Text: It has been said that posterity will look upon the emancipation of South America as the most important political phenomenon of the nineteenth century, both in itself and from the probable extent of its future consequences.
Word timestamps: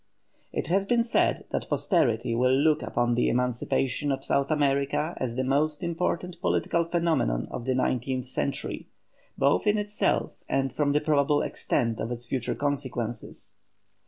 It 0.51 0.65
has 0.65 0.83
been 0.87 1.03
said 1.03 1.45
that 1.51 1.69
posterity 1.69 2.33
will 2.33 2.51
look 2.55 2.81
upon 2.81 3.13
the 3.13 3.29
emancipation 3.29 4.11
of 4.11 4.23
South 4.25 4.49
America 4.49 5.13
as 5.17 5.35
the 5.35 5.43
most 5.43 5.83
important 5.83 6.41
political 6.41 6.85
phenomenon 6.85 7.47
of 7.51 7.65
the 7.65 7.75
nineteenth 7.75 8.25
century, 8.25 8.87
both 9.37 9.67
in 9.67 9.77
itself 9.77 10.31
and 10.49 10.73
from 10.73 10.93
the 10.93 11.01
probable 11.01 11.43
extent 11.43 11.99
of 11.99 12.11
its 12.11 12.25
future 12.25 12.55
consequences. 12.55 13.53